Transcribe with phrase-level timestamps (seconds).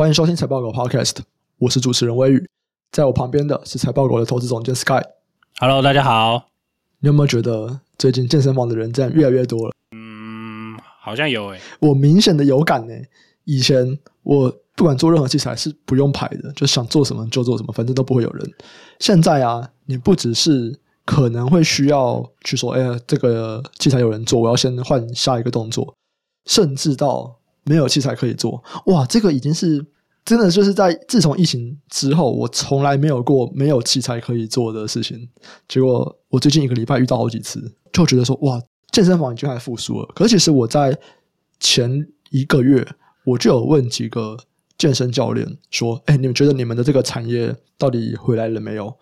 [0.00, 1.18] 欢迎收听财报狗 Podcast，
[1.58, 2.48] 我是主持人威宇，
[2.90, 5.02] 在我旁边的是财报狗的投资总监 Sky。
[5.58, 6.46] Hello，大家好。
[7.00, 9.74] 你有没有觉得最近健身房的人这样越来越多了？
[9.94, 11.60] 嗯，好像有诶。
[11.80, 12.94] 我明显的有感呢。
[13.44, 18.50] 以前我不管做任何器材是不用排的，就想做什么就做什么，反正都不会有人。
[19.00, 25.94] 现在啊，你不只是可能会需要去说，哎呀，这个器材有人做，我要先换下一个动作，
[26.46, 27.39] 甚至到。
[27.64, 29.04] 没有器材可以做，哇！
[29.06, 29.84] 这个已经是
[30.24, 35.28] 真的，就是在自从疫情之后，我从来没有过没有器材可以做的事情。
[35.68, 38.60] 结果我最近一个礼拜遇到好几次，就觉得说，哇，
[38.92, 40.08] 健身房已经开始复苏了。
[40.14, 40.96] 可是其实我在
[41.58, 42.86] 前一个月，
[43.24, 44.36] 我就有问几个
[44.78, 48.94] 健身教练说，哎，你们觉得你们的这个产业到底回来了没有？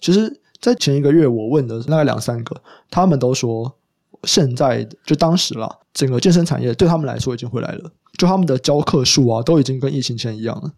[0.00, 2.60] 其实，在前一个月，我问的大概两三个，
[2.90, 3.78] 他们都说，
[4.24, 7.90] 现在就当时了，整个健身产业对他们来说已经回来了。
[8.18, 10.70] 就他们的教课数啊，都已经跟疫情前一样了。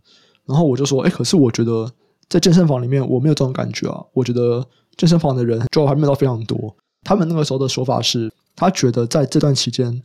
[0.46, 1.90] 然后我就说，哎，可是我觉得
[2.28, 4.02] 在健身房里面，我没有这种感觉啊。
[4.12, 6.74] 我觉得健身房的人就还没有到非常多。
[7.02, 10.02] 他们那个时候的说法是，他觉得在这段期间，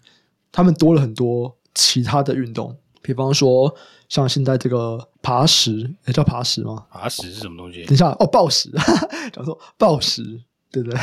[0.51, 3.73] 他们多了很多其他的运动，比方说
[4.09, 6.85] 像现在这个爬石，也叫爬石吗？
[6.89, 7.85] 爬石是什么东西？
[7.85, 8.69] 等一下，哦，暴食，
[9.31, 10.23] 讲错，抱石，
[10.71, 10.99] 对不对？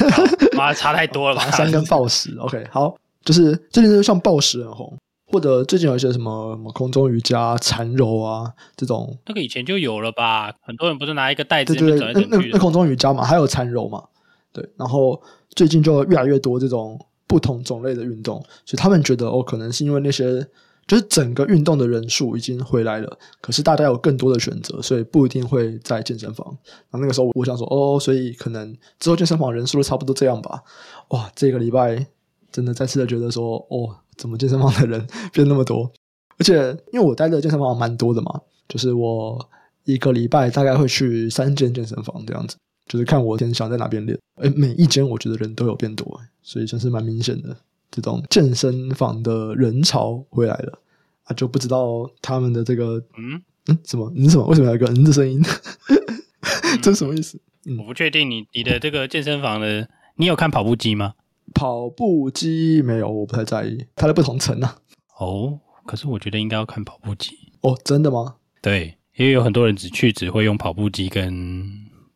[0.56, 1.44] 妈，差太多了吧？
[1.44, 4.96] 爬山跟抱石，OK，好，就是最近就像暴食很红。
[5.28, 10.54] 或者最近有一些什么什么空中瑜伽、缠柔啊这种，那个以前就有了吧？
[10.62, 14.04] 很多人不是拿一个袋子对对对，那那那空中瑜伽嘛，还有缠柔嘛，
[14.52, 14.64] 对。
[14.76, 15.20] 然后
[15.56, 20.46] 最近就越来越多这种不同种类的运动，所以他们觉得哦，可能是因为那些
[20.86, 26.46] 就是整个运动的人数已经回来了，可是大家有更多的选择，所以不一定会在健身房。
[26.90, 30.62] 然后那个时候我想说哦，所以可能之后健身房人数都差不多这样吧。
[31.08, 32.06] 哇，这个礼拜
[32.50, 33.96] 真的再次的觉得说哦。
[34.16, 35.92] 怎么健身房的人 变那么多？
[36.38, 39.38] 而且因为我待的健身房蛮多的嘛，就是我
[39.84, 44.18] 一个礼拜大概会去三间健身房这样子，就是看我天想在哪边练。
[44.40, 47.54] 诶，每一间我觉得人都有变多，所以算是蛮明显的。
[47.90, 50.78] 这种健身房的人潮回来了
[51.24, 55.42] 啊，就不知道他们的这个嗯嗯什么嗯什么为什么有一个嗯的声音？
[56.82, 57.40] 这是什么意思？
[57.66, 61.14] 嗯，我不确定你你的这个健身房的，你有看跑步机吗？
[61.54, 63.86] 跑步机没有，我不太在意。
[63.94, 64.76] 它在不同层呢、啊。
[65.18, 67.30] 哦，可是我觉得应该要看跑步机。
[67.62, 68.36] 哦，真的吗？
[68.60, 71.60] 对，因为有很多人只去只会用跑步机，跟、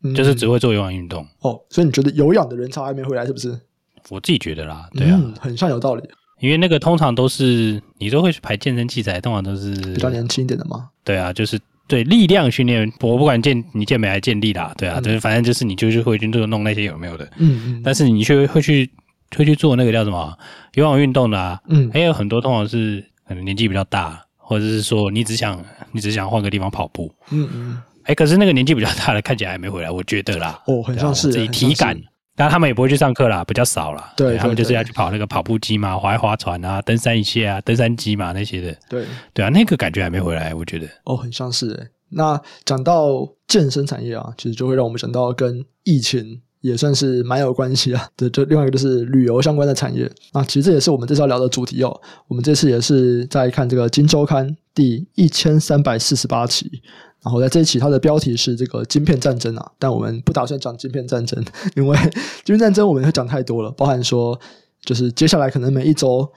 [0.03, 1.27] 嗯、就是只会做有氧运动。
[1.41, 3.59] 哦，所以你觉得有氧的人潮还没回来，是不是？
[4.09, 6.03] 我自己觉得啦，对啊，嗯、很像有道理。
[6.41, 10.89] 因为那个通常都是你都会去排健身器材，通常都是比较年轻一点的嘛。
[11.05, 17.25] 对啊，就是对力量训练，我不管健你健美还是健力啦，对啊，嗯、就是反正就是你就是会去做弄那些有没有的。
[17.37, 17.83] 嗯嗯。
[17.85, 18.91] 但是你却会去。
[19.37, 20.37] 会去做那个叫什么
[20.75, 31.97] 有氧运动的啊，嗯，还有很多通常是可能年纪比较大，或者是说你只想你只想换个地方跑步，嗯嗯，哎，可是那个年纪比较大的看起来还没回来，我觉得啦，哦，很像是自己体感，
[32.41, 46.41] 当然他们也不会去上课啦，比较少啦，对，他们就是要去跑那个跑步机嘛，划划船啊，登山一些啊，登山机嘛那些的，对对啊，那个感觉还没回来，我觉得，哦，很像是诶，那讲到健身产业啊，其实就会让我们想到跟疫情。
[46.63, 50.07] 也算是蛮有关系啊，对，就另外一个就是旅游相关的产业。
[50.35, 52.01] 那其实这也是我们这次要聊的主题哦。
[52.29, 56.71] 我们这次也是在看这个《金周刊》第一千三百四十八期，
[57.23, 61.45] 然后在这一期它的标题是这个“晶片战争”啊，但我们不打算讲晶片战争，
[61.77, 61.97] 因为
[62.45, 64.39] 晶片战争我们会讲太多了，包含说
[64.85, 66.31] 就是接下来可能每一周。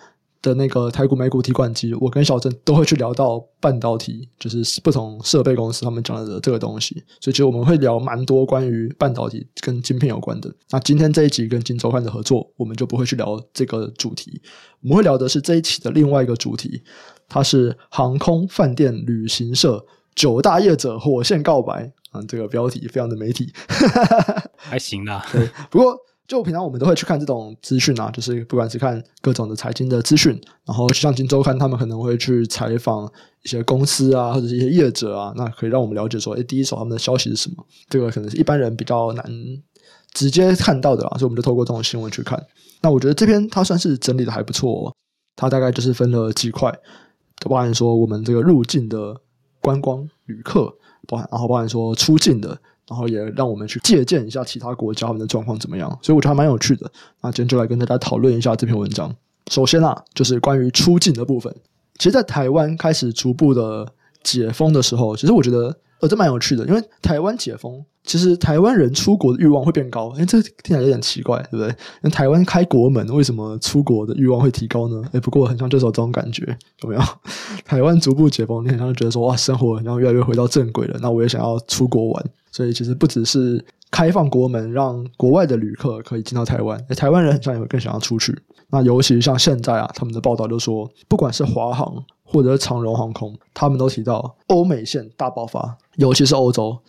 [0.43, 10.53] 的那个台股、美股提款机，我跟小郑都会去聊到半导体，就是不同设备公司他们讲的这个东西，所以其实我们会聊蛮多关于半导体跟晶片有关的。
[10.69, 14.41] 那今天这一集跟金周刊的合作，我们就不会去聊这个主题，
[14.81, 16.81] 我们会聊的是这一期的另外一个主题，
[17.29, 23.51] 它是航空、饭店、旅行社九大业者火线告白啊，这个标题非常的媒体，
[24.57, 25.25] 还行啦。
[25.31, 25.95] 对，不过。
[26.25, 30.31] 就平常我们都会去看这种资讯啊，就是不管是看各种的财经的资讯，
[30.65, 33.05] 然后像《金周刊》他们可能会去采访
[33.43, 37.63] 一些公司啊，或者是一些业者啊，那可以让我们了解说，哎，第一手他们的消息是什么？
[37.89, 39.25] 这个可能是一般人比较难
[40.13, 42.41] 直接看到的啦，所以我们就透过这种新闻去看。
[42.81, 44.95] 那我觉得这篇它算是整理的还不错哦，
[45.35, 46.73] 它大概就是分了几块，
[47.49, 49.13] 包含说我们这个入境的
[49.63, 50.71] 观光旅客，
[51.07, 52.55] 包含然后包含说出境的。
[52.85, 56.91] 然后也让我们去借鉴一下其他国家们的状况怎么样，所以我觉得还蛮有趣的。
[57.21, 59.15] 那今天就来跟大家讨论一下这篇文章。
[59.49, 61.51] 首先啊，就是关于出境的部分。
[61.97, 63.89] 其实，在台湾开始逐步的
[64.21, 65.73] 解封的时候，其实我觉得
[66.03, 70.13] 呃这蛮有趣的，因为台湾解封，其实台湾人出国的欲望会变高。
[70.17, 71.73] 哎，这听起来有点奇怪，对不对？
[72.01, 75.01] 那台湾开国门，为什么出国的欲望会提高呢？
[75.13, 76.45] 哎，不过很像就是有这种感觉，
[76.81, 77.01] 有没有？
[77.63, 80.99] 台湾逐步解封，你很像觉得说哇，生活好像越来越回到正轨了。
[81.01, 83.63] 那我也想要出国玩，所以其实不只是。
[83.93, 86.83] 开放国门，让国外的旅客可以进到台湾。
[86.97, 88.35] 台湾人很像也会更想要出去。
[88.71, 96.79] 那尤其像现在啊，他们的报道就说，不管是华航或者长荣航空，他们都提到欧美线大爆发，尤其是欧洲，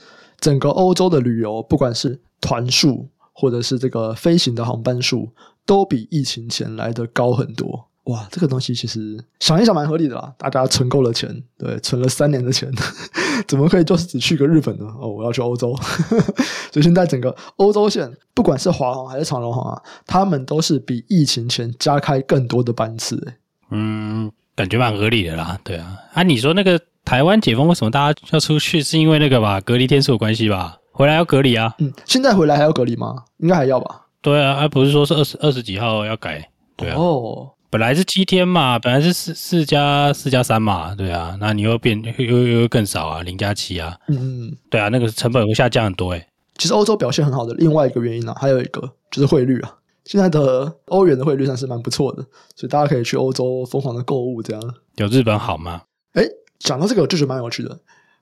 [0.41, 5.29] 整个欧洲的旅游，不管是团数或者是这个飞行的航班数，
[5.67, 7.89] 都比疫情前来得高很多。
[8.05, 10.35] 哇，这个东西其实想一想蛮合理的啦。
[10.37, 12.71] 大家存够了钱，对，存了三年的钱，
[13.49, 14.85] 怎么可以就是只去个日本呢？
[15.01, 15.75] 哦，我要去欧洲。
[16.71, 23.37] 所以现在整个欧洲线，不管是华航还是长荣航啊，他们都是比疫情前加开更多的班次。
[23.71, 25.59] 嗯，感觉蛮合理的啦。
[25.65, 28.83] 对啊，啊，你说那个台湾解封，为什么大家要出去？
[28.83, 30.79] 是因为那个吧，隔离天数有关系吧？
[30.93, 31.75] 回来要隔离啊。
[31.79, 33.25] 嗯，现在回来还要隔离吗？
[33.39, 34.03] 应该还要吧。
[34.23, 36.49] 对啊，啊不是说是二十二十几号要改？
[36.77, 36.97] 对啊。
[36.97, 37.51] 哦。
[37.71, 46.25] 本来是七天嘛，本来是四四加四加三嘛，对啊，那你又变又又又更少啊，零加七啊，嗯嗯，对啊，那个成本会下降很多诶。
[46.57, 48.81] 其实欧洲表现很好的另外一个原因呢、啊，还有一个
[49.11, 49.75] 就是汇率啊，
[50.05, 52.23] 现在的欧元的汇率算是蛮不错的，
[52.55, 54.75] 所以大家可以去欧洲疯狂的购物这样。
[54.97, 55.83] 有日本好吗？
[56.13, 56.23] 哎，
[56.59, 57.79] 讲到这个我就觉得蛮有趣的。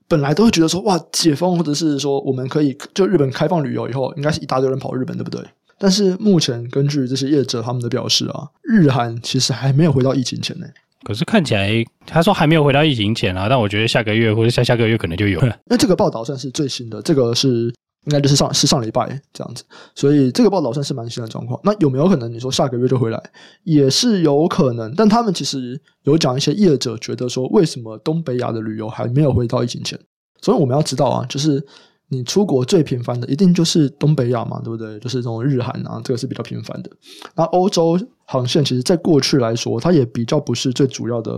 [0.09, 5.43] 本来都会觉得说哇，解封或者是说我们可以就日本开放旅游以后，应该是一大堆人跑日本，对不对？
[5.79, 10.67] 但是目前根据这些业者他们的表示啊，日韩其实还没有回到疫情前呢。
[11.05, 15.57] 可是看起来他说还没有回到疫情前啊，但我觉得下个月或者下下个月可能就有了。
[15.67, 19.65] 那这个报道算是最新的，这个是应该就是上是上礼拜这样子，
[19.95, 21.61] 所以这个报道算是蛮新的状况。
[21.65, 23.23] 那有没有可能你说下个月就回来，
[23.65, 24.95] 也是有可能。
[24.95, 29.99] 但他们其实有讲一些业者觉得说，为什么东北亚的旅游还没有回到疫情前？
[30.41, 31.67] 所以我们要知道啊，就是。
[32.09, 34.99] 你出国最频繁的一定就是东北亚嘛，对不对？
[34.99, 36.91] 就是这种日韩啊，这个是比较频繁的。
[37.35, 41.33] 那欧洲航线其实在过去来说，它也比较不是最主要的，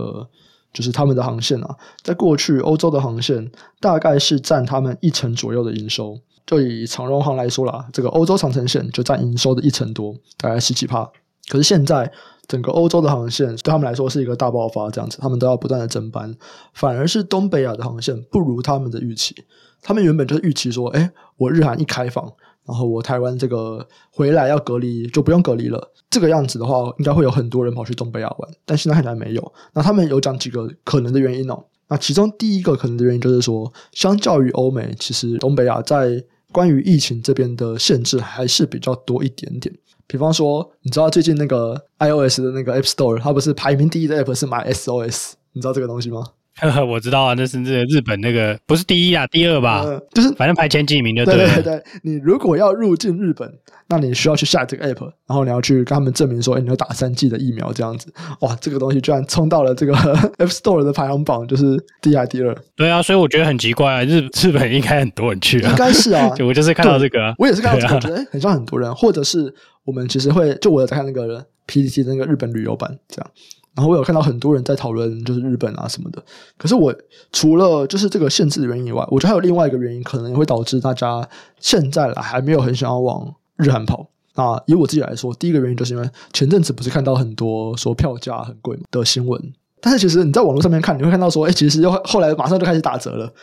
[0.73, 1.77] 就是他们的航线啊。
[2.03, 6.19] 在过去，欧洲的航线大概是占他们一成左右的营收。
[6.45, 11.09] 就以长荣航来说啦，这个欧洲长城线就占营收的一成多，大概十几趴。
[11.47, 12.11] 可是现在
[12.47, 16.35] 整个欧洲的航线对他们来说是一个大爆发，这样子，他们都要不断的增班，
[16.73, 19.35] 反而是东北亚的航线不如他们的预期。
[19.81, 22.25] 他们原本就是预期说，哎，我日韩一开放，
[22.65, 25.91] 然后我台湾这个回来要隔离就不用隔离了。
[26.09, 28.49] 这个样子的话，应该会有很多人跑去东北亚玩。
[28.65, 29.53] 但现在看起来没有。
[29.73, 31.65] 那他们有讲几个可能的原因哦。
[31.89, 36.23] 那其中第一个可能的原因就是说，相较于欧美，其实东北亚在
[36.55, 39.75] 关于疫情这边的限制还是比较多一点点。
[40.07, 46.23] 比方说，你知道最近那个 iOS 的那个 App Store，它不是排名第一的 App 是买 SOS，你知道这个东西吗？
[46.61, 51.53] 呵呵，我知道啊，那是这日本那个不是第一啊，第二吧，嗯、就是反正排前几名就对了。
[51.55, 53.51] 对 对对，你如果要入境日本，
[53.87, 58.07] 那你需要去下这个 app，然后你要去跟他们证明说，哎，你要打三剂的疫苗这样子。
[58.39, 59.93] 哇，这个东西居然冲到了这个
[60.39, 62.55] App Store 的排行榜，就是第一还第二。
[62.77, 69.53] 对啊，所以我觉得很奇怪啊，日日本应该很多人去啊，应该是啊， 就我就是看到这个、啊，我也是看到这个，我觉得很像很多人，或者是
[69.83, 73.31] 我们其实会，就我有在看那个 PTT 的那个日本旅游版这样。
[73.75, 76.23] 然后我有看到很多人在讨论，就是日本啊什么的。
[76.57, 76.95] 可是我
[77.31, 81.27] 除了就是这个限制的原因以外，我觉得还有另外一个原因，可能也会导致大家
[81.59, 84.07] 现在来还没有很想要往日韩跑。
[84.35, 89.41] 那以我自己来说，第一个原因就是因为前阵子不是看到很多说票价很贵的新闻，
[89.79, 93.33] 但是其实你在网络上面看，你会看到说，哎，其实又后来马上就开始打折了。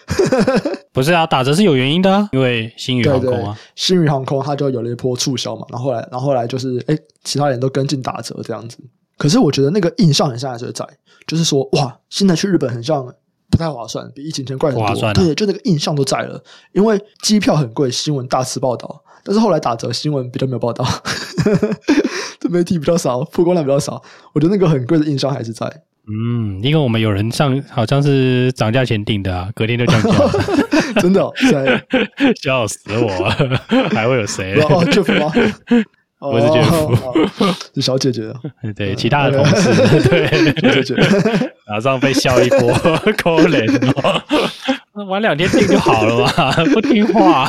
[0.93, 8.79] 不是啊，打折是有原因的啊，因为新宇航空啊，新宇航空它就有了一波促销嘛，然后后来，然后后来就是哎，其他人都跟进打折这样子。
[9.23, 10.85] 可是我觉得那个印象很像还是在，
[11.29, 13.07] 就是说哇，现在去日本很像
[13.49, 14.85] 不太划算，比疫情前贵很多。
[14.85, 20.85] 划算啊、对，就那个印象都在了，因为机票很贵，新闻大肆报道，但是后来打折，新闻比较没有报道，
[22.41, 24.03] 这媒体比较少，曝光量比较少。
[24.33, 25.73] 我觉得那个很贵的印象还是在。
[26.09, 30.11] 嗯，因为我们有人上好像是涨价前订的啊，隔天就降价，
[31.01, 31.33] 真的、哦，
[32.43, 33.31] 笑死我，
[33.91, 34.61] 还会有谁？
[34.63, 35.33] 哦，就吗？
[36.23, 38.33] 我是觉得是小姐姐，
[38.77, 40.95] 对其他的同事，对 姐姐，
[41.67, 42.73] 马上被笑一波，
[43.17, 43.93] 可怜
[44.95, 47.49] 哦，玩两天定就好了嘛，不听话，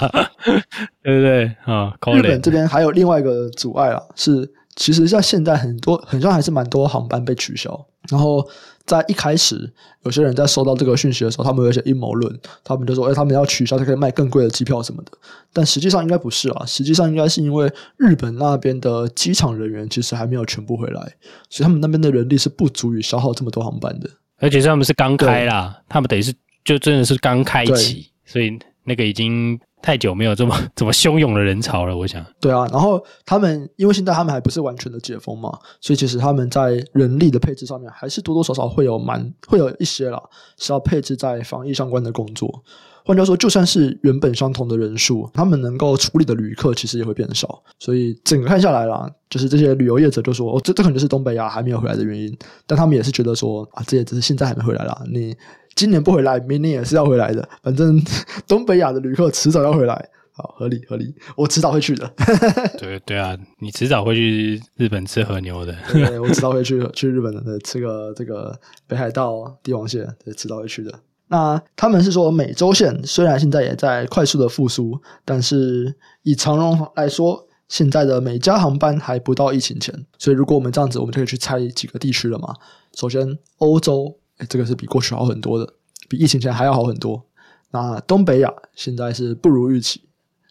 [1.03, 1.46] 对不对？
[1.65, 1.94] 啊？
[2.13, 8.46] 日本这边还有另外一个阻碍啊，是其实像现在很多，很像还是蛮多航班被取消，然后。
[8.85, 9.71] 在一开始，
[10.03, 15.11] 有些人在收到这个讯息的时候，他们有一些阴谋论，他们就说：“哎，他们要取消，才可以卖更贵的机票什么的。”
[15.53, 21.01] 但实际上应该不是啊，实际上应该是因为日本那边的机场人员其实还没有全部回来，
[21.49, 24.09] 所以他们那边的人力是不足以消耗这么多航班的。
[24.39, 26.33] 而且他们是刚开啦，他们等于是
[26.65, 28.51] 就真的是刚开启，所以
[28.83, 31.95] 那个已经太久没有这么 这么汹涌的人潮了。
[31.95, 40.19] 我想，对啊，然后他们因为现在他们还不是完全的解封嘛，所以其实他们在人力的配置上面还是多多少少会有蛮会有一些啦，
[40.57, 42.63] 是要配置在防疫相关的工作。
[43.05, 47.61] 换句话说，就算是原本相同的人数，他们能够处理的旅客其实也会变少。
[47.77, 52.33] 所以整个看下来啦，就是这些旅游业者就说：“哦，这这可能就是东北亚还没有回来的原因。”
[52.65, 55.03] 但他们也是觉得说：“啊，这也只是现在还没回来啦。
[55.11, 55.35] 你
[55.75, 57.48] 今年不回来，明年也是要回来的。
[57.62, 58.01] 反正
[58.48, 61.13] 东北亚的旅客迟早要回来，好，合理合理。
[61.36, 62.12] 我迟早会去的。
[62.80, 65.75] ”对对啊，你迟早会去日本吃和牛的。
[65.92, 70.94] 对，我迟早会去去日本的，吃个这个北海道帝王蟹，对，迟早会去的。
[71.30, 80.06] 那他们是说，美洲线虽然现在也在快速的复苏，但是以长荣来说，现在的每家航班还不到疫情前。
[80.20, 82.53] 所以，如果我们这样子，我们就可以去猜几个地区了嘛。
[82.94, 85.73] 首先，欧洲，诶，这个是比过去好很多的，
[86.09, 87.23] 比疫情前还要好很多。
[87.71, 90.01] 那东北亚现在是不如预期，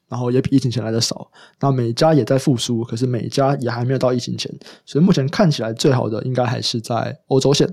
[0.08, 1.30] 然后也比疫情前来的少。
[1.60, 4.52] 那美加也在复苏，可是美加也还没有到疫情前，
[4.84, 7.68] 所以目前看起来最好的应该还是在欧洲线。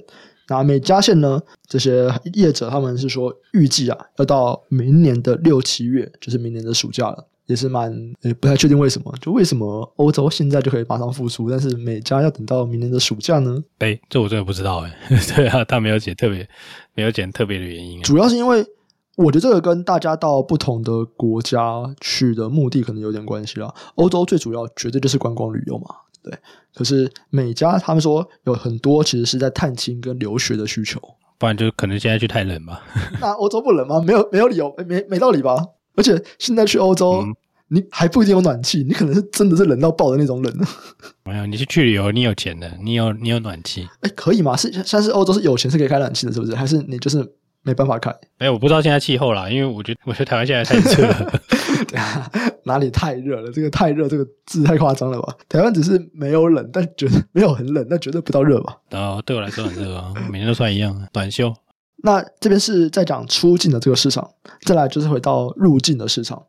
[0.47, 1.39] 那美加线呢？
[1.67, 7.91] 这些业者他们是说，预计啊，要到明年的六七月，就是明年的暑假了，也是蛮
[8.22, 13.62] 也不太确定为什么，就为什么欧洲现在就可以马上复苏，但是美加要等到明年的暑假呢？
[13.79, 14.96] 哎，这我真的不知道哎。
[15.36, 16.48] 对啊，他没有写特别，
[16.94, 18.03] 没有讲特别的原因啊。
[18.03, 18.63] 主要是因为
[19.15, 23.74] 我觉得这个跟大家到不同的国家去的目的可能有点关系啦。
[23.96, 25.88] 欧洲最主要绝对就是观光旅游嘛。
[26.22, 26.32] 对，
[26.75, 31.01] 可是美加他们说有很多其实是在探亲跟留学的需求，
[31.39, 32.84] 不然就可能现在去太冷吧。
[33.20, 34.00] 那欧洲不冷吗？
[34.06, 35.65] 没有没有理由，没没道理吧？
[35.96, 37.36] 而且现在去欧洲，嗯、
[37.69, 40.53] 你还不一定有暖气，你可能是真的是冷到爆的那种冷。
[41.23, 44.55] 没有，你是去旅游，你有钱的，你有你有暖气，哎，可以吗？
[44.57, 46.55] 是像是欧洲是有钱是可以开暖气的，是不是？
[46.55, 47.25] 还是你就是？
[47.61, 51.39] 没办法开，没有，我不知道现在气候啦，因为我觉得，我觉得台湾现在太热了。
[51.89, 52.31] 对啊，
[52.63, 53.51] 哪里太热了？
[53.51, 55.35] 这个太热，这个字太夸张了吧？
[55.49, 58.77] 台湾只是没有冷，但绝对没有很冷，但绝对不到热吧？
[58.91, 61.53] 哦，对我来说很热啊，每天都穿一样，短袖。
[62.01, 64.27] 那这边是在讲出境的这个市场，
[64.65, 66.41] 再来就是回到入境的市场。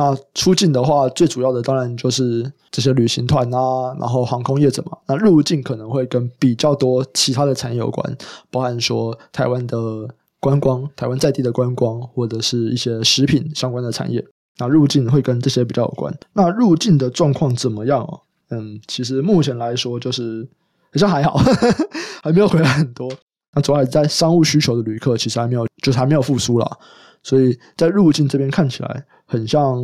[0.00, 4.96] 那出境的话，最主要的当然就是这些旅行团啊，然后航空业者嘛。
[5.06, 8.16] 那入境可能会跟比较多其他的产业有关，
[8.50, 10.08] 包含说台湾的。
[10.42, 14.24] 观光，台湾在地的观光，或者是一些食品相关的产业，
[14.56, 16.18] 那入境会跟这些比较有关。
[16.32, 18.22] 那入境的状况怎么样哦？
[18.48, 20.48] 嗯，其实目前来说就是
[20.94, 21.88] 好像还好，呵 呵
[22.22, 23.12] 还没有回来很多。
[23.54, 26.78] 那主要在商务需求的旅客其实还没有，就是还没有复苏啦。
[27.22, 29.82] 所以在入境这边看起来，很像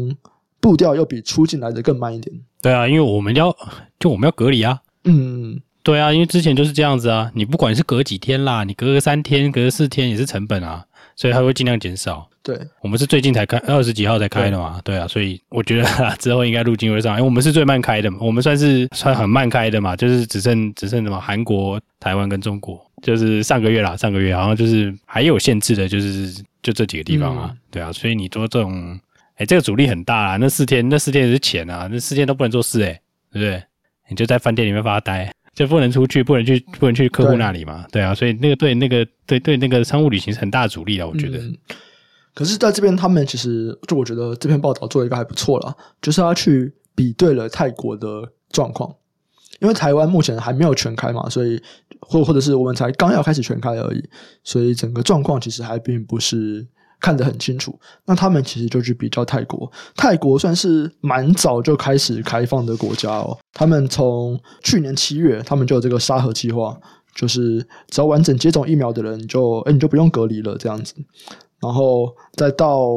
[0.60, 2.34] 步调要比出境来的更慢一点。
[2.62, 3.54] 对啊，因为我们要
[3.98, 4.80] 就我们要隔离啊。
[5.04, 5.60] 嗯。
[5.82, 12.28] 对啊，因为之前就是这样子啊，你不管是隔几天啦，你隔个三天、隔个四天也是成本啊，所以它会尽量减少。
[12.42, 28.98] 对，我们是最近才开，二十几号才开的嘛，对，对啊，所以我觉得之后应该入境会上，因为我们是最慢开的嘛，我们算是算很慢开的嘛，就是只剩只剩什么韩国、台湾跟中国，就是上个月啦，上个月好像就是还有限制的，就是就这几个地方啊，嗯、对啊，所以你说这种，
[29.36, 33.62] 哎，这个阻力很大啊，那四天那四天也是钱啊，那四天都不能做事哎、欸，对不对？
[34.08, 35.30] 你就在饭店里面发呆。
[35.54, 37.86] 就不能出去，不能去，不能去客户那里嘛？
[37.90, 41.38] 对，对啊，所以那个对那个对对那个商务旅行是很大的阻力啊，我觉得。
[41.38, 41.56] 嗯、
[42.34, 48.94] 可是在这边，他们其实就我觉得这篇报道做的一个还不错了，就是他去比对了泰国的状况，
[49.60, 51.58] 因为台湾目前还没有全开嘛，所以
[52.00, 54.08] 或或者是我们才刚要开始全开而已，
[54.42, 56.66] 所以整个状况其实还并不是。
[56.98, 59.70] 看得很清楚，那他们其实就去比较泰国。
[59.96, 63.36] 泰国算是蛮早就开始开放的国家哦。
[63.52, 66.74] 他们从去年七月，他们就有这个沙盒计划，
[67.14, 67.58] 就是
[67.90, 70.94] 只要完整接种疫苗的人就，就诶你就不用隔离了这样子。
[71.60, 72.88] 然后再到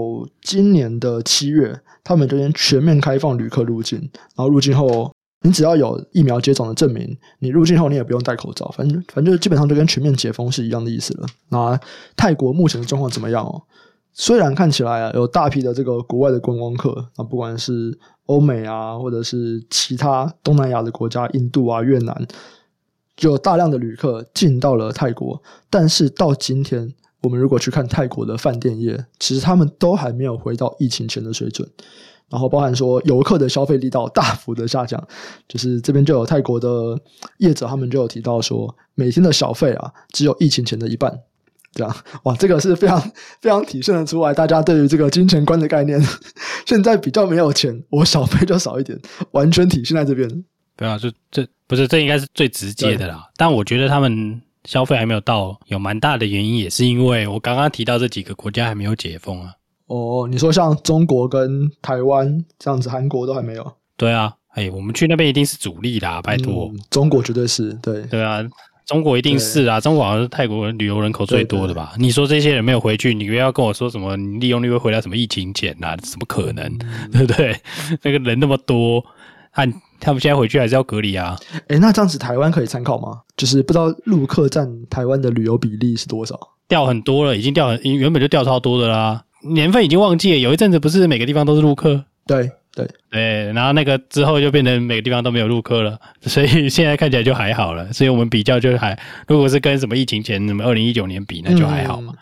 [0.41, 3.99] 今年的七月，他们这边全面开放旅客入境。
[3.99, 8.69] 然后入境后，你只要有疫苗接种的证明，你入境后你也不用戴口罩。
[8.75, 11.27] 反正反正就基本上就跟全面解封是一样的意思了。
[11.49, 11.79] 那
[12.15, 13.63] 泰国目前的状况怎么样哦？
[14.11, 22.27] 虽然看起来啊，有大批的这个国外的观光客啊，不管是欧美啊，或者是其他东南亚的国家，印度啊、越南，
[23.15, 25.41] 就有大量的旅客进到了泰国。
[25.69, 31.69] 但是到今天，我们如果去看泰国的饭店业，其实他们都还没有回到疫情前的水准。
[32.29, 35.01] 然后包含说游客的消费力道大幅的下降，
[35.47, 36.99] 就是这边就有泰国的
[37.37, 41.19] 业者，他们就有提到说，每天的小费啊，只有疫情前的一半。
[41.71, 42.99] 这样哇，这个是非常
[43.41, 46.01] 非常体现的出来，大家对于这个金钱观的概念，
[46.65, 48.99] 现在比较没有钱，我小费就少一点，
[49.33, 50.27] 完全体现在这边。
[50.75, 53.29] 对啊，这这不是这应该是最直接的啦。
[53.37, 59.53] 但我觉得他们消费还没有到，有蛮大的原因，也是因为我刚刚提到这几个国家还没有解封啊。
[59.89, 63.73] 哦，你说像中国跟台湾这样子，韩国都还没有？
[63.97, 66.69] 对啊，哎，我们去那边一定是主力啦，拜托。
[66.71, 68.03] 嗯，中国绝对是对。
[68.03, 68.39] 对啊，
[68.85, 71.93] 中国一定是啊，中国好像是泰国旅游人口最多的吧？
[71.97, 75.97] 你说这些人没有回去，你不要跟我说什么利用率会回到什么疫情前啊？
[75.97, 76.65] 怎么可能？
[76.65, 77.59] 嗯、对 不对？
[78.03, 79.03] 那个人那么多，
[79.51, 79.73] 按。
[80.01, 81.37] 他们现在回去还是要隔离啊？
[81.67, 83.19] 哎，那这样子台湾可以参考吗？
[83.35, 86.39] 就是不知道陆客占台湾的旅游比例是多少？
[86.69, 89.21] 掉很多了，已经掉很，原本就掉超多的啦。
[89.41, 92.03] 年份已经忘记了，有一阵子不是每个地方都是陆客？
[92.27, 97.91] 对对对，然后那个之后就变成每个地方都没有陆客了， 所以现在看起来就还好了。
[97.91, 102.13] 所以我们比较就是还，如果是跟什么疫情前什么二零一九年比，那就还好嘛。
[102.15, 102.19] 嗯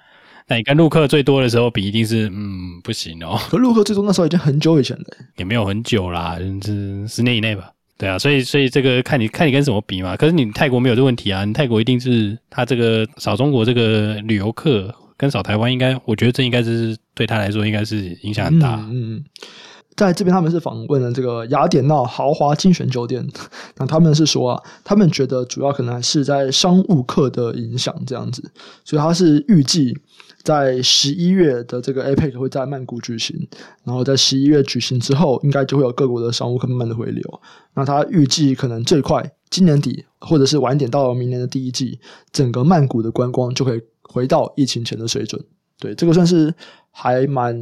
[0.50, 3.38] 那你跟陆客最多的时候比，一定是嗯不行哦。
[3.52, 5.04] 可陆客最多那时候已经很久以前了，
[5.36, 7.70] 也没有很久啦，就是十年以内吧。
[7.98, 10.16] 对啊，所以所以这个看你看你跟什么比嘛。
[10.16, 18.76] 可是你泰国没有这个问题啊，你泰国一定是他这个少中国这个旅游客跟扫台湾，应该我觉得这应该是对他来说应该是影响很大。
[18.90, 19.26] 嗯，嗯，
[19.96, 23.28] 在这边他们是访问了这个雅典娜豪华精选酒店，
[23.78, 28.52] 那他们是说啊，他们觉得主要可能还是在商务客的影响这样子，
[28.86, 29.98] 所以他是预计。
[30.44, 33.36] 在十一月的这个 APEC 会在曼谷举行，
[33.84, 37.42] 然后在十一月举行之后，应该就会有各国的商务客慢慢的回流。
[37.74, 42.00] 那他预计可能最快今年底，或者是晚点到明年的第一季，
[42.32, 45.44] 整个曼谷的观光就可以回到疫情前的水准。
[45.80, 46.54] 对，这个算是
[46.92, 47.56] 还蛮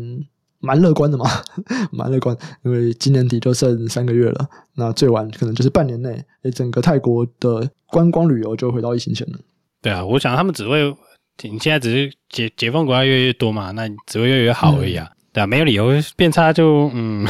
[0.60, 1.26] 蛮乐观的嘛，
[1.92, 9.40] 蛮乐观，因为今年底就剩三个月了，那最晚可能就是半年内，诶，整个泰国的观光旅游就回到疫情前了。
[9.82, 10.96] 对啊，我想他们只会。
[11.44, 17.28] 你现在只是解解放国家越来越多嘛，那只会越来越好而已啊，嗯、对啊，没有理由变差就嗯，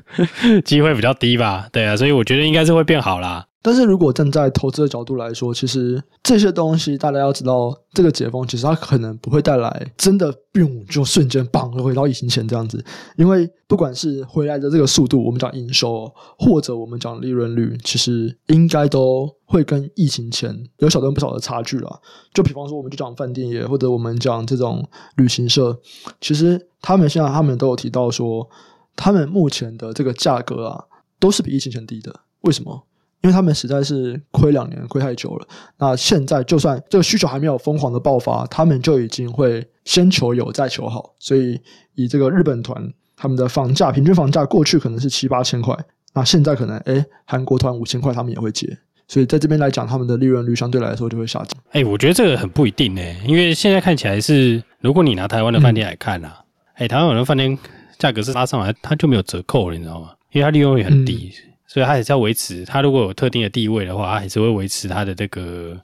[0.64, 3.46] 机会比较低吧，对啊，所以我觉得应该是会变好啦。
[3.62, 12.84] 但是如果站在投资的角度来说，其实这些东西大家要知道，这个解封其实它可能不会带来真的病就瞬间棒回到疫情前这样子，
[13.16, 22.00] 因为不管是回来的这个速度，我们讲营收或者我们讲利润率，其实应该都会跟疫情前有小段不少的差距啦。
[22.34, 25.78] 就比方说，我们就讲饭店业或者我们讲这种旅行社，
[26.20, 28.48] 其实他们现在他们都有提到说，
[28.96, 30.84] 他们目前的这个价格啊，
[31.20, 32.20] 都是比疫情前低的。
[32.40, 32.86] 为什么？
[33.22, 35.46] 因为他们实在是亏两年，亏太久了。
[35.78, 41.14] 那现在就算这个需求还没有疯狂的爆发，他们就已经会先求有再求好。
[41.18, 41.60] 所以
[41.94, 45.76] 以这个日本团他们的房价平均房价过去可能是七八千块，
[46.14, 48.76] 那现在可能诶韩国团五千块他们也会接。
[49.06, 51.62] 所以在这边来讲，他们的利润率相对来说就会下降。
[51.70, 56.42] 哎，我觉得这个很不一定诶，因为现在看起来是，如果你拿台湾的饭店来看啊，
[56.74, 57.56] 哎、嗯，台湾很多饭店
[57.98, 60.10] 价格是拉上来，它就没有折扣了，你知道吗？
[60.32, 61.32] 因为它利润率很低。
[61.46, 65.80] 嗯所以它还是要维持，它如果有特定的地位的话，它还是会维持它的这个。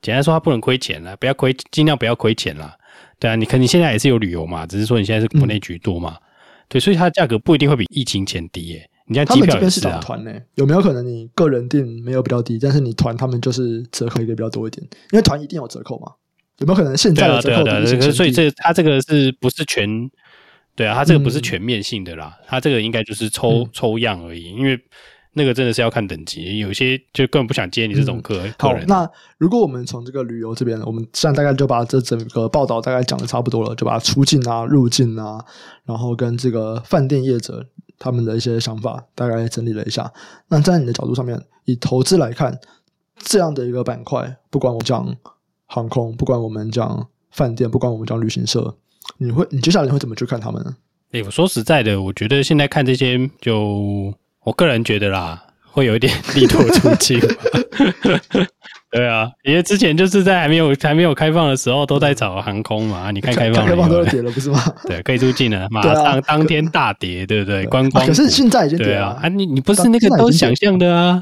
[0.00, 2.74] 简单说，它不能亏钱了，不要亏，尽量不要亏钱啦。
[3.18, 6.16] 对啊，你肯定现在也是有旅游嘛，只是说你现在是国内居多嘛。
[6.18, 6.22] 嗯、
[6.68, 8.88] 对，所以它的价格不一定会比疫情前低耶。
[9.06, 9.98] 你像机票也是啊。
[10.00, 14.86] 团呢，有没有可能你个人订没有比较低，但是你团他们就是折扣一个比较多一点？
[15.10, 16.12] 因为团一定有折扣嘛。
[16.58, 18.12] 有没有可能现在的折扣比疫情前低？
[18.12, 20.10] 所以这它这个是不是全？
[20.74, 24.78] 对啊，它这个不是全面性的啦，它这个应该就是抽、嗯、抽样而已，因为。
[25.38, 35.38] 那个真的是要看等级，有些就根本不想接你这种客、嗯、好，那如果我们从这个旅游这边，我们现在大概就把这整个报道大概讲的差不多了，就把出境啊、入境啊，
[35.84, 37.62] 然后跟这个饭店业者
[37.98, 40.10] 他们的一些想法大概整理了一下。
[40.48, 42.58] 那在你的角度上面，以投资来看，
[43.18, 45.14] 这样的一个板块，不管我讲
[45.66, 48.74] 航空，不管我们讲饭店，不管我们讲旅行社，
[49.18, 50.74] 你会你接下来你会怎么去看他们呢？
[51.12, 54.14] 诶、欸，我说实在的，我觉得现在看这些就。
[54.46, 57.20] 我个人觉得啦，会有一点利多出境。
[58.92, 63.10] 对啊，因为之前就是在还没有还没有开放的时候，都在找航空嘛。
[63.10, 64.62] 你看开放了，开放都跌了，不是吗？
[64.86, 67.66] 对， 可以出境了，马上当天大跌，对不对？
[67.66, 71.20] 观光、啊、可是现在已经跌啊，啊，你你不是那个都想象的啊？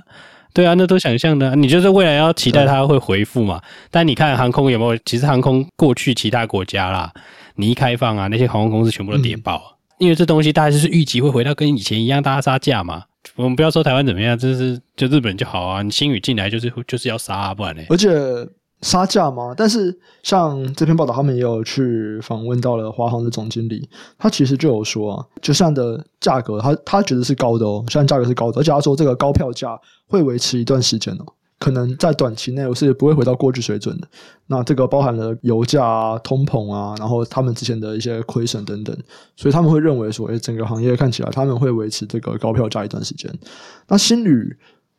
[0.53, 1.55] 对啊，那都想象的、啊。
[1.57, 3.61] 你就是未来要期待它会回复嘛？
[3.91, 5.01] 但你看航空有没有？
[5.07, 7.11] 其实航空过去其他国家啦，
[7.57, 13.05] 你一开放啊，那些航空公司全部都跌爆，嗯、因为这东西大概就是预期会回到跟以前一样，大家杀价嘛。
[13.37, 15.83] 我们不要说台湾怎么样，就是就日本就好啊！
[15.83, 17.83] 你新宇进来就是就是要杀啊，不然呢？
[17.89, 18.09] 而且
[18.83, 19.55] 杀价嘛。
[19.57, 31.25] 但是像这篇报道，他们也有去访问到了华航的总经理，他其实就有说啊，就像的价格，他他觉得是高的哦，像价格是高的，而且他说这个高票价会维持一段时间哦。
[31.65, 34.07] 可能在短期内我是不会回到过去水准的。
[34.49, 38.95] 那这个包含了油价啊、通膨啊，然后他们之前的一些亏损等等，
[39.35, 43.33] 所以他们会认为说，诶，整个行业看起来他们会维持这个高票价一段时间。
[43.89, 44.55] 那新宇，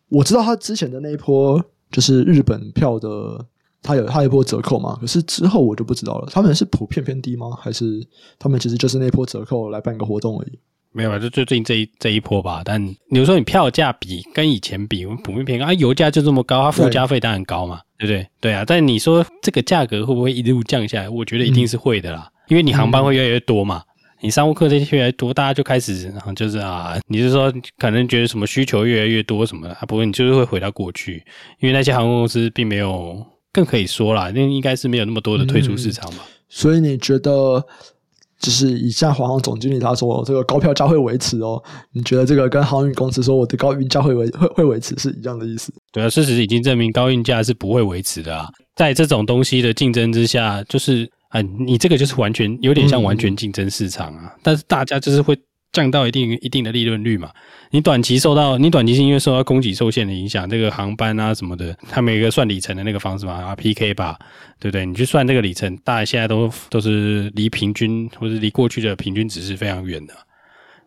[0.10, 3.46] 我知道他之前的那一波就是日本票的
[3.84, 4.98] 他有他一波折扣嘛？
[5.00, 6.28] 可是之后我就不知道了。
[6.32, 7.52] 他们是普遍偏低吗？
[7.62, 8.04] 还是
[8.40, 10.58] 他们其实就是那波折扣来办个活动而已？
[10.96, 12.62] 没有吧，就最近这一这一波吧。
[12.64, 18.28] 但比如说你票价比跟以前比，我们普遍偏高啊，油价就这么高，它附加费当然高嘛，对，对不对？
[18.40, 18.64] 对啊。
[18.66, 21.10] 但你说这个价格会不会一路降下来？
[21.10, 23.84] 我觉得一定是会的啦，嗯、因为你航班会越来越多嘛。
[23.86, 29.82] 嗯你商务客这些越来越多，大家就开始，然后就是啊，你是说可能觉得什么需求越来越多什么的啊？
[29.86, 31.22] 不过你就是会回到过去，
[31.60, 36.22] 因为那些航空公司并没有，更可以说啦，那应该是没有那么多的退出市场嘛。
[36.24, 37.64] 嗯、所以你觉得，
[38.40, 41.62] 就是以下华航总经理他说这个高票价会维持哦？
[41.94, 45.74] 你觉得这个跟航运公司说我的高运价会维会会维持是一样的意思？
[45.92, 51.10] 对啊，事实已经证明高运价是不会维持的啊，在这种东西的竞争之下，就是。
[51.30, 55.38] 啊，你这个就是完全有点像完全竞争市场啊，嗯、但是大家就是会
[55.76, 57.30] 降到一定一定的利润率嘛。
[57.72, 64.18] 你短期受到你短期是因为受到供给受限的影响，这个航班啊什么的，他们有一个算里程的那个方式嘛，啊 PK 吧，
[64.60, 64.86] 对不对？
[64.86, 70.14] 你去算这个里程，大家现在都都是离平均或者离过去的平均值是非常远的，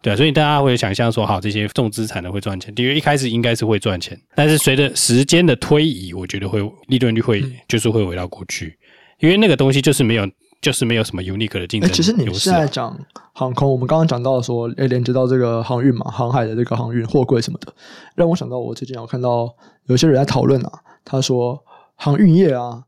[0.01, 8.79] 对啊，所以大家会想象说，好，这些重资产的会赚钱，因为一开始应该是会赚钱，但是随着时间的推移，我觉得会利润率会就是会回到过去。
[9.21, 10.25] 因为那个东西就是没有，
[10.61, 11.93] 就是没有什么 unique 的竞争、啊。
[11.93, 12.99] 其实你现在讲
[13.33, 17.73] 航空，我们刚刚讲到说，诶，连接到这个航运嘛，航海的这个航运货柜什么的，
[18.15, 19.55] 让我想到我最近有看到
[19.87, 20.73] 有些人在讨论啊，
[21.05, 21.59] 他说
[21.95, 22.83] 航运业啊，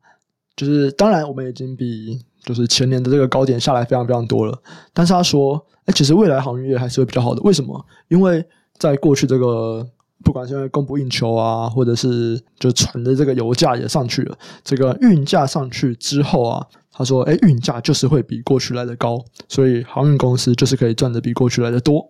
[0.56, 4.58] 就是当然我们已经比就是前年的这个高点下来非常非常多了，
[4.92, 7.84] 但是他说，哎，其实未来航运业还是会比较好的，为什么？
[8.08, 8.44] 因为
[8.78, 9.88] 在过去这个。
[10.24, 22.06] 不管是因为供不应求啊，或者是就船的这个油价也上去了，这个运价上去之后啊，他说：“哎，运价就是会比过去来的高，所以航运公司就是可以赚的比过去来的多。”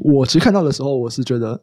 [0.00, 1.60] 我其实看到的时候，我是觉得，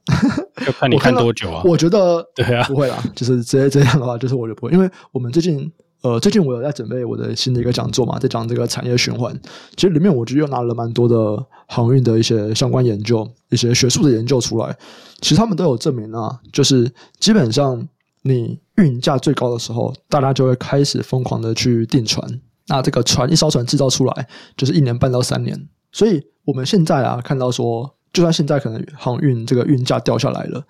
[0.66, 1.62] 要看你看多久啊？
[1.64, 5.72] 我，我觉得 对啊，不会啦，就是直接这样的话，就是我就不会，因为我们最近。
[6.02, 9.38] 呃，最近我有在准备我的新的一个讲座嘛，在讲这个产业循环。
[9.76, 14.74] 其实里面我就又拿了蛮多的航运的一些相关研究，一些学术的研究出来。
[15.20, 17.86] 其实他们都有证明啊，就是基本上
[18.22, 22.26] 你运价最高的时候，大家就会开始疯狂的去订船。
[22.68, 25.68] 那这个船一艘船制造出来，就是一年半到三年。
[25.92, 30.64] 所以我们现在啊，看到说，就算现在可能航运这个运价掉下来了，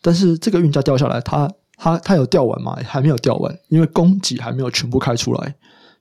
[0.00, 1.48] 但是这个运价掉下来，它。
[1.82, 2.78] 它它有掉完吗？
[2.86, 5.52] 还没有掉完，因为供给还没有全部开出来。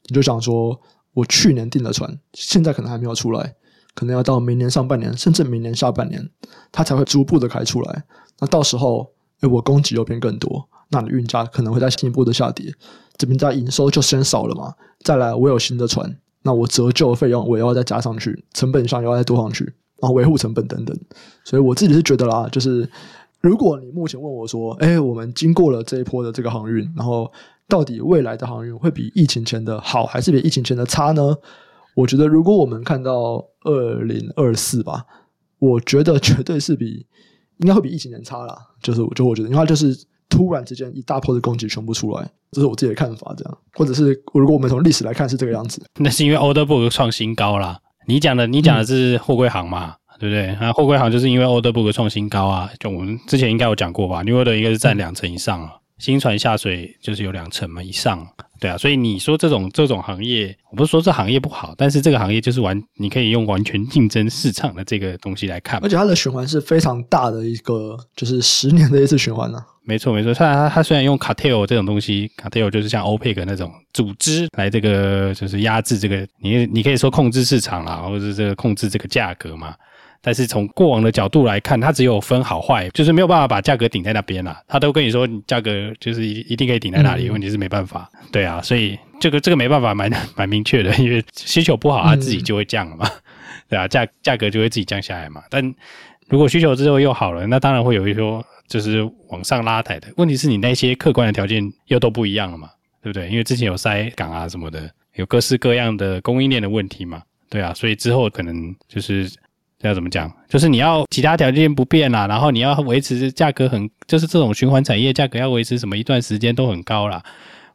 [0.06, 0.80] 你就想说，
[1.16, 3.56] 我去年订的船，现在可能还没有出来，
[3.96, 6.30] 可能要到明年上半年，甚至明年下半年，
[6.72, 8.04] 它才会逐步的开出来。
[8.40, 12.72] 那到时候，诶，我供给又变更多，那你运价可能会再进一步的下跌。
[13.18, 19.64] 这边在营收就先少了嘛，再来我有新的船，那我折旧费用我也要再加上去，成本上又要再多上去，
[20.00, 20.96] 然后维护成本等等。
[21.44, 22.88] 所以我自己是觉得啦，就是。
[23.42, 27.32] 如果你目前问我说：“哎，我们经过了这一波的这个航运，然后
[27.68, 31.36] 到底未来的航运会比疫情前的好，还是比疫情前的差呢？”
[31.94, 35.06] 我觉得，如果我们看到二零二四吧，
[35.60, 37.06] 我觉得绝对是比
[37.58, 38.58] 应该会比疫情前差啦。
[38.82, 39.94] 就是，就我觉得，因为它就是
[40.30, 43.34] 突然之间一大波的供给全部出来，这是我自己的看法。
[43.38, 47.80] 这样，或者是如果我们从历史来看是这个样子，那是因为 order book 创新高啦。
[48.08, 49.90] 你讲的，你讲的是货柜行嘛？
[49.90, 50.56] 嗯对不对？
[50.62, 58.28] 那货柜行就是因为 order book 创新高啊，就我们之前应该有讲过吧？New order 应该是占两成以上啊，新船下水就是有两成嘛以上，
[58.60, 58.78] 对啊。
[58.78, 69.66] 所以你说这种这种行业，我不是说这行业不好，但是这个行业就是完，你可以用完全竞争市场的这个东西来看，而且它的循环是非常大的一个，就是十年的一次循环呢、啊。
[69.84, 79.74] 没错没错，它它它虽然用 cartel 这种东西，cartel 就是像 OPEC 那种组织来这个就是压制这个，你你可以说控制市场啦，或者是这个控制这个价格嘛。
[80.24, 84.62] 但是从过往的角度来看，它只有分好坏，就是没有办法把价格顶在那边啦。
[84.68, 88.08] 他都跟你说，价格就是一一定可以顶在那里，问题是没办法。
[88.32, 93.10] 对啊，所以这个这个没办法，蛮蛮明确的，因为需求不好，它自己就会降了嘛。
[93.68, 95.42] 对啊，价价格就会自己降下来嘛。
[95.50, 95.74] 但
[96.30, 100.08] 如果需求之后又好了，那当然会有一说就是往上拉抬的。
[100.18, 102.70] 问题是你那些客观的条件又都不一样了嘛，
[103.02, 103.28] 对不对？
[103.28, 107.24] 因为之前有塞港啊什么的，有各式各样的供应链的问题嘛。
[107.50, 109.28] 对啊，所以之后可能就是。
[109.88, 110.32] 要怎么讲？
[110.48, 117.24] 就是你要其他条件不变啦，然后你要维持价格很，就是这种循环产业价格要维持什么一段时间都很高啦。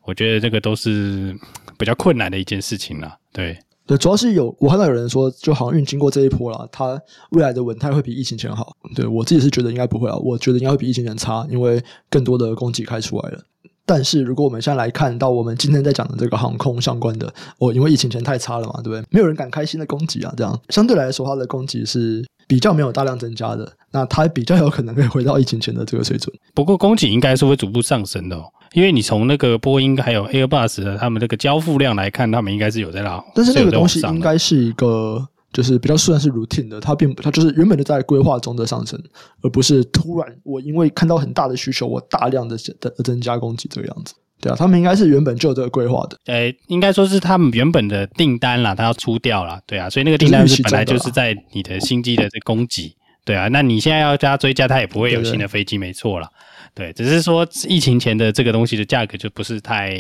[0.05, 1.37] 我觉得这个都是
[1.79, 3.17] 比较困难的一件事情啦。
[3.33, 8.73] 对对，主要是有我看到有人说，就航运经过这一波啦，它未来的稳态会比疫情前好。
[8.95, 13.39] 对，我自己是觉得应该不会啊，我觉得应该会比疫情前差，因为更多的供给开出来了。
[13.87, 19.03] 但是如果我们现在来看到我们今天在讲的这个航空相关的，哦，因为疫情前太差了嘛，对不对？
[19.11, 26.35] 没有人敢开新的供给啊，这样相对来说，它的供给是比较没有大量增加的，那它比较有可能会回到疫情前的这个水准。
[26.53, 28.45] 不过供给应该是会逐步上升的哦，
[28.75, 33.23] 因为你从那个波音还有 Airbus 的他们这个交付量来看，他们应该是有在拉。
[33.35, 35.25] 但是那个东西应该是一个，
[35.57, 39.03] 就是比较算是 routine 的，它并不，它就是原本就在规划中的上升，
[39.41, 44.13] 而不是突然我因为看到很大的需求，我大量的的增加供给这个样子。
[44.39, 46.19] 对啊，他们应该是原本就有这个规划的。
[46.27, 49.59] 呃，应该说是他们原本的订单啦，他要出掉啦。
[49.67, 52.95] 对啊，所以那个订单是本来就是在你的新机的这供给。
[53.25, 56.29] 对啊，那你现在要加追加，它也不会有新的飞机，没错啦。
[56.75, 59.97] 对，只是说疫情前的这个东西的价格就不是太，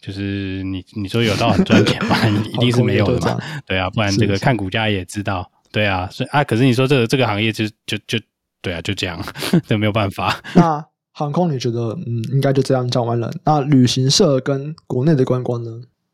[0.00, 2.16] 就是你你说有到很赚钱嘛，
[2.52, 3.38] 一定是没有的嘛。
[3.66, 5.50] 对啊，不然这个看股价也知道。
[5.72, 8.18] 对啊，所以啊，可是你说这个这个行业就就就
[8.62, 9.22] 对啊，就这样，
[9.66, 10.40] 这没有办法。
[10.54, 13.30] 那航空你觉得嗯，应该就这样讲完了。
[13.44, 15.70] 那旅行社跟国内的观光呢？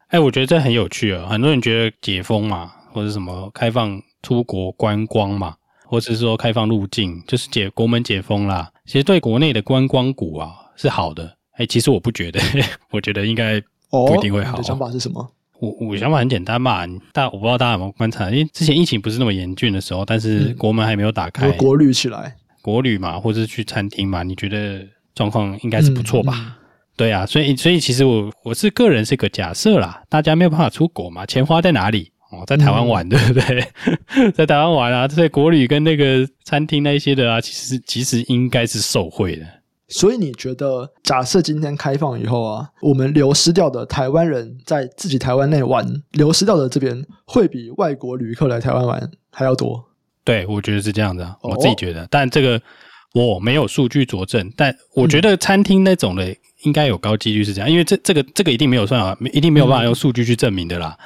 [0.08, 1.26] 哎，我觉得这很有趣啊。
[1.28, 5.54] 很多人觉得解封嘛，或者什么开放出国观光嘛。
[5.84, 8.72] 或者是说开放入境，就是解国门解封啦。
[8.86, 11.36] 其实对国内的观光股啊是好的。
[11.58, 12.40] 哎，其实我不觉得，
[12.90, 14.50] 我觉得应该不一定会好。
[14.50, 15.30] 哦、你的想法是什么？
[15.60, 26.34] 我我想法很简单嘛，但我不知道大家有没有观察，因为之前疫情不是那么严峻的时候，但是国门还没有打开，嗯、国旅起来，国旅嘛，或者是去餐厅嘛，你觉得状况应该是不错吧？
[26.36, 26.52] 嗯嗯、
[26.96, 32.10] 对啊，所以所以其实我我是个人是个假设啦，大家没有办法出国嘛，钱花在哪里？
[32.32, 33.64] 哦，在台湾玩，对不对？
[34.16, 39.46] 嗯、 在台湾玩啊，在国旅跟那个餐厅那一些的啊，其实其实应该是受贿的。
[39.92, 49.84] 所以你觉得，假设今天开放以后啊，我们流失掉的台湾人在自己台湾内玩，流失掉的这边会比外国旅客来台湾玩还要多？
[50.24, 52.06] 对，我觉得是这样的，啊、我自己觉得。
[52.10, 52.60] 但这个
[53.14, 60.96] 我没有数据佐证，但我觉得餐厅那种的应该有高几率是这样，因为这这个这个一定没有算啊，一定没有办法用数据去证明的啦。
[60.98, 61.04] 嗯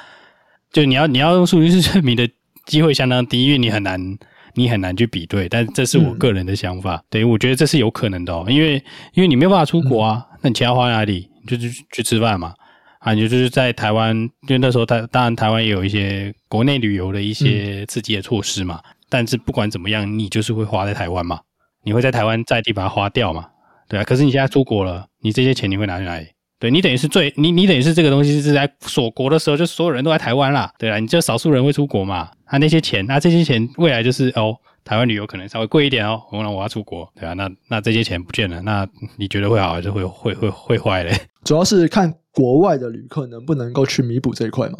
[0.73, 2.29] 就你要你要用数据去证明的
[2.65, 4.17] 机会相当低，因为你很难
[4.57, 5.47] 你很难去比对。
[5.47, 11.29] 但这是我个人的想法，对、嗯、我觉得这是有可能的哦，因为因为你没有办法出国啊，嗯、那你钱要花在哪里？
[11.41, 12.53] 你就是去吃饭嘛，
[12.99, 18.81] 啊，你就就是在台湾，因为那时候台当然台湾也有一些国内旅游的一些刺激的措施嘛。
[18.83, 21.39] 嗯、但是不管怎么样，你就是会花在台湾嘛，
[21.83, 23.47] 你会在台湾在地把它花掉嘛，
[23.87, 24.03] 对啊。
[24.03, 26.27] 可是你现在出国了，你这些钱你会拿去哪里？
[26.59, 41.15] 对，你等于是最你你等于是这个东西是在锁国的时候，就所有人都在台湾啦，对啊，你就少数人会出国嘛，他、啊、那些钱，那、啊、这些钱未来就是哦，台湾旅游可能稍微贵一点哦，我那我要出国，对啊，那那这些钱不见了，那你觉得会好还是会会会会坏嘞？
[41.45, 44.77] 主要是看国外的旅客能不能够去弥补这一块嘛。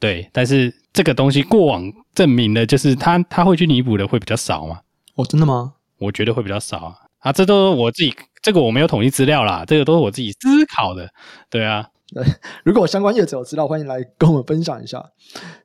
[0.00, 4.80] 对，但是这个东西过往证明的就是他他会去弥补的会比较少嘛。
[5.16, 5.74] 哦，真的吗？
[5.98, 6.94] 我觉得会比较少啊。
[7.18, 11.08] 啊，这都是我自己，这个我没有统计资料啦，这个都是我自己思考的，
[11.50, 11.88] 对啊。
[12.14, 12.24] 对，
[12.64, 15.04] 如果相关业者有资料，欢迎来跟我们分享一下。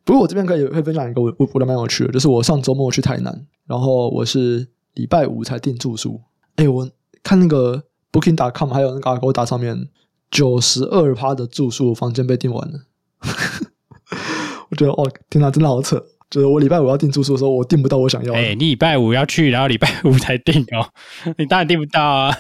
[0.04, 6.20] 不过我这边可以会分享一个我我觉得蛮有趣的，就是我上周末去台南，然后我是礼拜五才订住宿。
[6.58, 6.90] 哎，我
[7.24, 9.88] 看那个 Booking.com 还有那个 Agoda 上面，
[10.30, 12.80] 九十二趴的住宿房间被订完了。
[14.70, 16.04] 我觉得哦，天哪，真的好扯。
[16.34, 18.40] 就是我礼拜五要订住宿的时候，我订不到我想要的。
[18.40, 20.90] 哎、欸，你礼拜五要去，然后礼拜五才订哦，
[21.38, 22.36] 你当然订不到啊。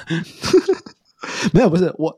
[1.53, 2.11] 没有，不是我，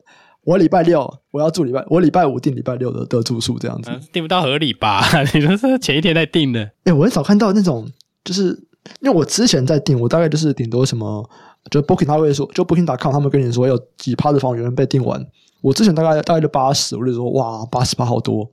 [0.46, 5.04] 我礼拜六我要住礼拜，我礼拜五订礼拜六的的住宿这样子，订、啊、不到合理吧？
[5.36, 6.62] 你说是前一天在订的？
[6.64, 7.86] 哎、欸，我很少看到那种，
[8.24, 8.58] 就是
[9.02, 11.30] 因为我之前在订，我大概就是顶多什么，
[11.70, 15.22] 就 Booking 他会说，就 Booking.com 他们跟你说有几趴的房源被订完。
[15.62, 18.50] 我之前大概大概就八十，我就说哇，八十八好多。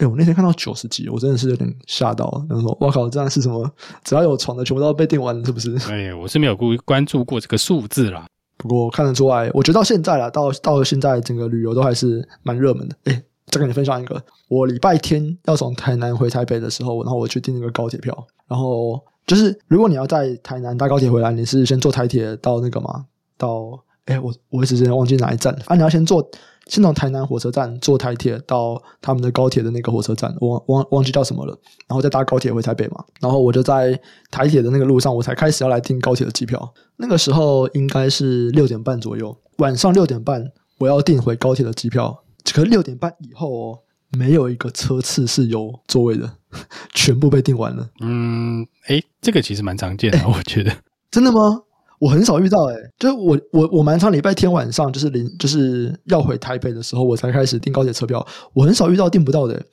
[0.00, 2.42] 哎，我那天看到九十几，我真的是有点吓到。
[2.48, 3.70] 然后说，哇靠，这样是什么？
[4.02, 5.76] 只要有床的，全部都要被订完了，是不是？
[5.92, 8.26] 哎，我是没有关关注过这个数字啦。
[8.56, 12.96] 不过看得出来，我觉得到现在了，到到了现在，整个旅游都还是蛮热门的。
[13.04, 18.26] 哎，再跟你分享一个，我礼拜天要从台南回台北的时候，然后我去订那个高铁票。
[18.48, 23.04] 然后就是，如果你要在台南搭高铁回来，你是先坐台铁到那个吗？
[23.36, 25.54] 到哎，我我一时间忘记哪一站。
[25.66, 26.26] 啊，你要先坐。
[26.70, 31.52] 先从台南火车站坐台铁到他们的高铁的那个火车站，我忘忘记叫什么了，
[31.88, 33.04] 然后再搭高铁回台北嘛。
[33.20, 36.72] 然后我就在台铁的那个路上，我才开始要来订高铁的机票。
[36.96, 42.22] 那个时候应该是六点半左右，晚上六点半我要订回高铁的机票。
[42.54, 43.78] 可是六点半以后哦，
[44.16, 46.36] 没有一个车次是有座位的，
[46.94, 47.90] 全部被订完了。
[48.00, 50.72] 嗯，诶，这个其实蛮常见的， 我觉得。
[51.10, 51.62] 真的吗？
[52.00, 58.26] 我很少遇到诶、欸，就是我我我蛮常礼拜天晚上就是临就是要回台北的时候，我才开始订高铁车票。
[58.54, 59.64] 我很少遇到订不到的、欸，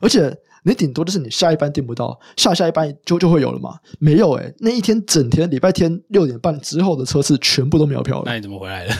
[0.00, 3.78] 而且你顶多就是你下一班订不到，下下一班就就会有了嘛。
[4.00, 8.24] 没有诶、欸，那一天整天礼拜天六点半之后的车次全部都没有票了。
[8.26, 8.92] 那你怎么回来的？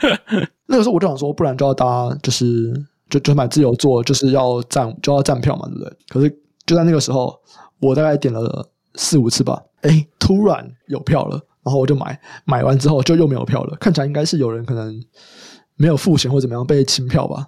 [0.66, 2.72] 那个时候我就想说，不然就要搭就是
[3.10, 5.96] 就就买自由座，就是要站就要站票嘛，对不对？
[6.08, 7.38] 可是就在那个时候，
[7.80, 11.40] 我大概点了四五次吧，诶，突然有票了。
[11.62, 13.76] 然后我就买，买完之后就又没有票了。
[13.78, 14.98] 看起来应该是有人可能
[15.76, 17.46] 没有付钱或怎么样被清票吧，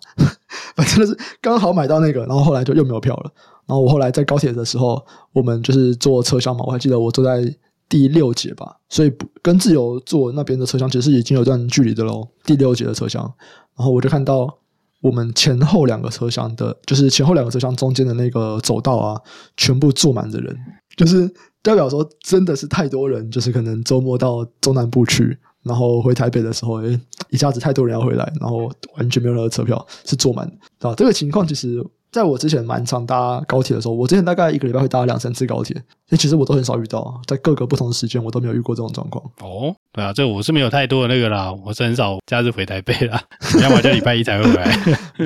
[0.77, 3.33] 反正就是刚好买到那个，然后后来就又没有票了。
[3.67, 5.03] 然后我后来在高铁的时候，
[5.33, 7.43] 我们就是坐车厢嘛，我还记得我坐在
[7.89, 12.29] 第六节吧，所以跟自由坐那边的车厢其实已经有段距离的喽。
[12.45, 13.23] 第六节的车厢，
[13.77, 14.59] 然后我就看到
[15.03, 19.21] 我们前后两个车厢的，就是前后两个车厢中间的那个走道啊，
[19.59, 20.57] 全部坐满的人，
[20.97, 25.37] 就是代表说真的是太多人，就是可能周末到中南部去。
[25.65, 26.99] 然后回台北的时候，诶，
[27.31, 30.45] 一下子太多人要回来，然后完全没有任何车票，是坐满
[30.81, 30.93] 啊。
[30.97, 31.81] 这个情况其实
[32.13, 35.75] 在我之前蛮常搭高铁的时候，我之前大概一个礼拜会搭两三次高铁，
[36.07, 39.25] 所以其实我都很少遇到，在各个不同的时间我都没有遇过这种状况。
[39.41, 43.21] 哦，对啊，这我是没有太多的那个啦，我是很少假日回台北啦，
[43.63, 44.79] 要么就礼拜一才会回来。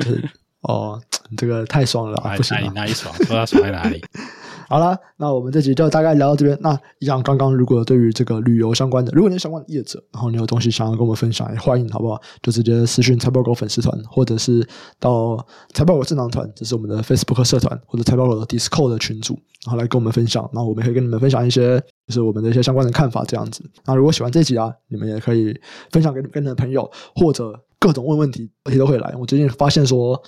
[0.63, 0.99] 哦，
[1.37, 3.13] 这个太爽了，不行，哪里哪里爽？
[3.25, 4.01] 说他爽在哪里？
[4.69, 6.57] 好了，那我们这集就大概聊到这边。
[6.61, 12.21] 那一样，刚刚如果对于这个旅游相关的，如果你有相关的业者，然后你有东西想要跟我们分享，也欢迎，好不好？
[12.41, 14.67] 就直接私讯财报狗粉丝团，或者是
[14.99, 15.37] 到
[15.73, 20.43] 财报狗智囊团，这是我们的 Facebook 社团，或者财报狗的 Discord 的群组，然后来跟我们分享。
[20.51, 23.63] 然后我们可以跟你们分享一些，就是我们的一些相关的看法，这样子。
[23.85, 25.57] 那如果喜欢这集啊，你们也可以
[25.91, 29.15] 分享给跟你的朋友，或者各种问问题，问题都会来。
[29.17, 30.21] 我最近发现说，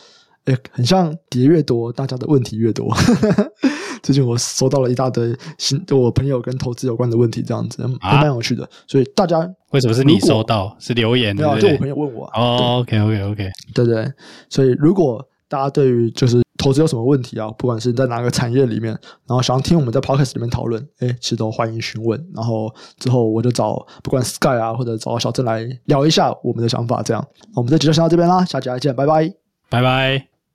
[0.45, 2.88] 哎，很像叠越多，大家的问题越多。
[4.01, 8.67] 最近我收到了一大堆新，我朋友跟投资有关的问题，这样子还蛮有趣的。
[8.88, 9.39] 所以大家
[9.71, 10.75] 为什么是你收到？
[10.79, 11.35] 是留言？
[11.35, 12.25] 对啊，就我朋友问我。
[12.33, 14.12] 哦，OK，OK，OK，对对。
[14.49, 18.91] 所以如果大家对于就是投资有什么问题啊，不管是在哪个产业里面，
[19.27, 22.23] 然后想要听我们在 Podcast 里面讨论，哎，其实都欢迎询问。
[22.35, 27.01] 然后之后我就找不管 Sky 啊，或者找小郑来聊一下我们的想法。
[27.01, 29.33] 这样，我们这集就先到这边啦，下集再见，拜拜，
[29.69, 30.38] 拜拜。